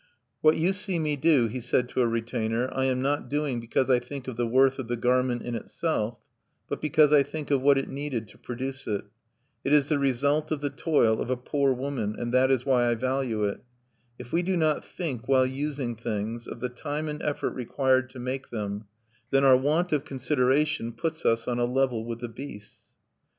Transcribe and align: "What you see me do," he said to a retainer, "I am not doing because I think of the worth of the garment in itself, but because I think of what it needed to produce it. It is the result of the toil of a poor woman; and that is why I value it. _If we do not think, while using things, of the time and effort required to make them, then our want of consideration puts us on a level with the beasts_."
"What 0.41 0.57
you 0.57 0.73
see 0.73 0.97
me 0.97 1.15
do," 1.15 1.45
he 1.45 1.59
said 1.59 1.87
to 1.89 2.01
a 2.01 2.07
retainer, 2.07 2.67
"I 2.73 2.85
am 2.85 3.03
not 3.03 3.29
doing 3.29 3.59
because 3.59 3.87
I 3.87 3.99
think 3.99 4.27
of 4.27 4.35
the 4.35 4.47
worth 4.47 4.79
of 4.79 4.87
the 4.87 4.97
garment 4.97 5.43
in 5.43 5.53
itself, 5.53 6.17
but 6.67 6.81
because 6.81 7.13
I 7.13 7.21
think 7.21 7.51
of 7.51 7.61
what 7.61 7.77
it 7.77 7.87
needed 7.87 8.27
to 8.29 8.39
produce 8.39 8.87
it. 8.87 9.05
It 9.63 9.73
is 9.73 9.89
the 9.89 9.99
result 9.99 10.51
of 10.51 10.59
the 10.59 10.71
toil 10.71 11.21
of 11.21 11.29
a 11.29 11.37
poor 11.37 11.71
woman; 11.71 12.15
and 12.17 12.33
that 12.33 12.49
is 12.49 12.65
why 12.65 12.89
I 12.89 12.95
value 12.95 13.43
it. 13.45 13.63
_If 14.19 14.31
we 14.31 14.41
do 14.41 14.57
not 14.57 14.83
think, 14.83 15.27
while 15.27 15.45
using 15.45 15.95
things, 15.95 16.47
of 16.47 16.61
the 16.61 16.69
time 16.69 17.07
and 17.07 17.21
effort 17.21 17.51
required 17.53 18.09
to 18.09 18.19
make 18.19 18.49
them, 18.49 18.85
then 19.29 19.43
our 19.45 19.55
want 19.55 19.91
of 19.91 20.03
consideration 20.03 20.93
puts 20.93 21.27
us 21.27 21.47
on 21.47 21.59
a 21.59 21.65
level 21.65 22.05
with 22.05 22.21
the 22.21 22.27
beasts_." 22.27 22.85